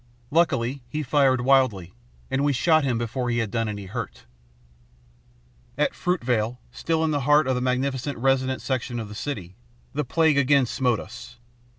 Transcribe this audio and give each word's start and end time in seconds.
Luckily, 0.31 0.81
he 0.89 1.03
fired 1.03 1.41
wildly, 1.41 1.93
and 2.31 2.43
we 2.43 2.53
shot 2.53 2.83
him 2.83 2.97
before 2.97 3.29
he 3.29 3.37
had 3.37 3.51
done 3.51 3.69
any 3.69 3.85
hurt. 3.85 4.25
"At 5.77 5.93
Fruitvale, 5.93 6.57
still 6.71 7.03
in 7.03 7.11
the 7.11 7.19
heart 7.19 7.45
of 7.45 7.53
the 7.53 7.61
magnificent 7.61 8.17
residence 8.17 8.63
section 8.63 8.99
of 8.99 9.09
the 9.09 9.13
city, 9.13 9.57
the 9.93 10.03
plague 10.03 10.39
again 10.39 10.65
smote 10.65 10.99
us. 10.99 11.37